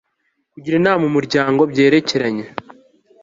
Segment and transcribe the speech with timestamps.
[0.53, 2.45] kugira inama umuryango mu byerekeranye